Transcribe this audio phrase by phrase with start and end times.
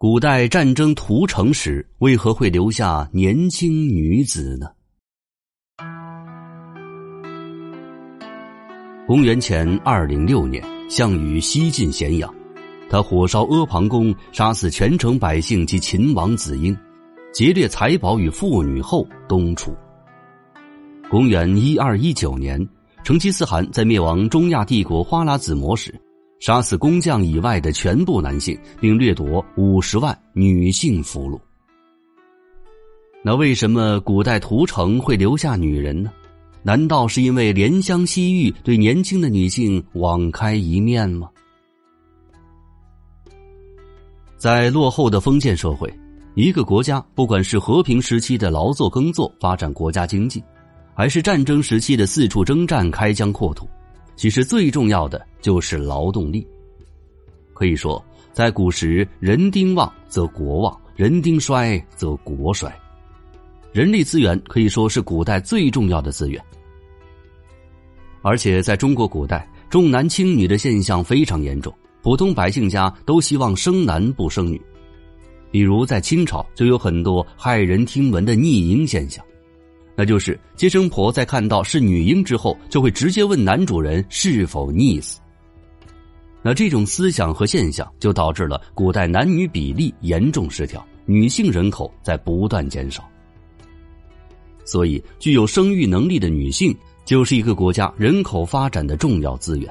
[0.00, 4.68] 古代战争屠城时，为何会留下年轻女子呢？
[9.08, 12.32] 公元前二零六年，项羽西进咸阳，
[12.88, 16.76] 他火烧阿房宫，杀死全城百姓及秦王子婴，
[17.34, 19.74] 劫掠财宝与妇女后东出。
[21.10, 22.64] 公元一二一九年，
[23.02, 25.92] 成吉思汗在灭亡中亚帝国花剌子模时。
[26.40, 31.38] 杀死工匠以外的全部男性，并掠夺五十万女性俘虏。
[33.24, 36.12] 那为什么古代屠城会留下女人呢？
[36.62, 41.28] 难道是因为怜香惜玉，对年轻的女性网开一面吗？
[44.36, 45.92] 在落后的封建社会，
[46.34, 50.42] 一个国家不管是和平时期的劳作耕作发展国家经济，
[50.94, 53.68] 还是战争时期的四处征战开疆扩土。
[54.18, 56.44] 其实最重要的就是劳动力。
[57.54, 62.68] 可以说，在古时，人丁旺则国旺，人丁衰则国衰。
[63.70, 66.44] 人力资源可以说是古代最重要的资源。
[68.20, 71.72] 而且，在中国古代，重男轻女的现象非常严重，
[72.02, 74.60] 普通百姓家都希望生男不生女。
[75.52, 79.24] 比如在清朝，就有很多骇人听闻的逆婴现象。
[80.00, 85.18] 那就是接生婆在看到是女婴之后，就会直接问男主人是否溺死。
[86.40, 93.02] 那这种思想和现象，就导致了古代男女比例严重失调，女性人口在不断减少。
[94.64, 96.72] 所以，具有生育能力的女性，
[97.04, 99.68] 就是一个国家人口发展的重要资源。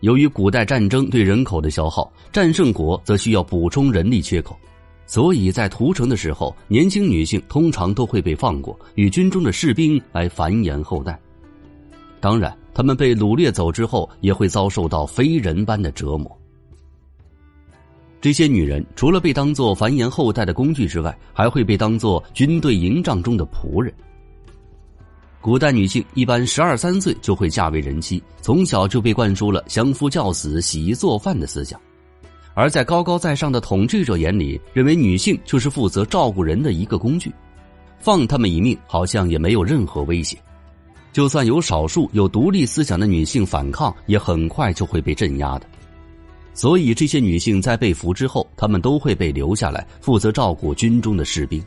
[0.00, 4.54] 由于古代战争对人口的消耗，战胜国则需要补充人力缺口。
[5.06, 11.18] 所以在屠城的时候，年轻女性通常都会被放过，与军中的士兵来繁衍后代。
[12.18, 16.36] 当然，他们被掳掠走之后，也会遭受到非人般的折磨。
[18.20, 23.92] 这些女人除了被当作繁衍后代的工具之外，还会被当作军队营帐中的仆人。
[25.40, 31.80] 古代女性一般十二三岁就会嫁为人妻，从小就被灌输了相夫教子、洗衣做饭的思想。
[32.56, 37.30] 而在高高在上的统治者眼里，认为女性就是负责照顾人的一个工具，
[37.98, 40.38] 放他们一命好像也没有任何威胁。
[41.12, 45.66] 就算有少数有独立思想的女性反抗，也很快就会被镇压的。
[46.54, 51.62] 所以，这些女性在被俘之后，她们都会被留下来负责照顾军中的士兵。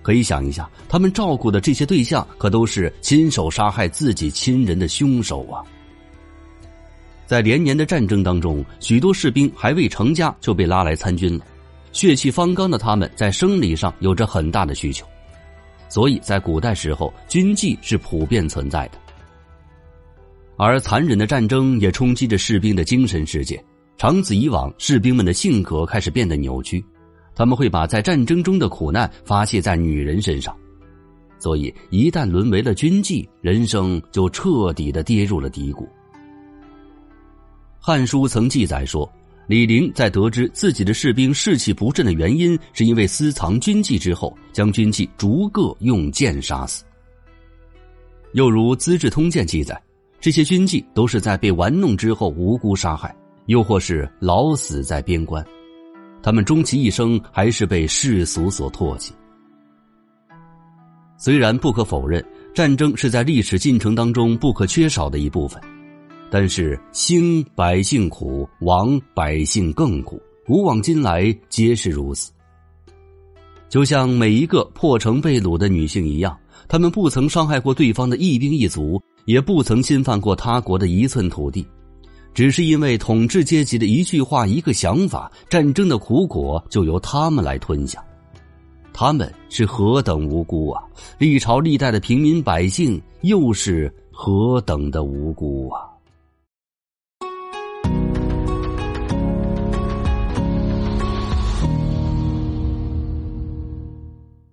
[0.00, 5.60] 可以想一下，他们照顾的这些对象，可都是亲手杀害自己亲人的凶手啊！
[7.26, 11.44] 在连年的战争当中，许多士兵还未成家就被拉来参军了。
[11.92, 15.06] 血气方刚的他们，在生理上有着很大的需求，
[15.88, 18.98] 所以在古代时候，军妓是普遍存在的。
[20.56, 23.62] 而残忍的战争也冲击着士兵的精神世界。
[23.96, 26.84] 长此以往，士兵们的性格开始变得扭曲，
[27.34, 30.54] 他们会把在战争中的苦难发泄在女人身上，
[31.38, 35.84] 所以一旦沦为了军妓，人生就彻底的跌入了低谷。
[37.86, 39.06] 《汉书》曾记载说，
[39.46, 46.82] 李陵在得知自己的士兵士气不振的原因，是因为私藏军纪之后，将军纪逐个用剑杀死。
[48.32, 49.78] 又如《资治通鉴》记载，
[50.18, 53.14] 这些军纪都是在被玩弄之后无辜杀害，
[53.48, 55.44] 又或是老死在边关，
[56.22, 59.12] 他们终其一生还是被世俗所唾弃。
[61.18, 62.24] 虽然不可否认，
[62.54, 65.60] 战争是在历史进程当中不可缺少的一部分。
[66.30, 72.32] 但是兴百姓苦，亡百姓更苦，古往今来皆是如此。
[73.68, 76.36] 就像每一个破城被掳的女性一样，
[76.68, 81.66] 她们不曾伤害过对方的一兵一卒，也不曾侵犯过他国的一寸土地，
[82.32, 88.04] 只是因为统治阶级的一句话、一个想法，战争的苦果就由他们来吞下。
[88.92, 90.84] 他们是何等无辜啊！
[91.18, 95.80] 历朝历代的平民百姓又是何等的无辜啊！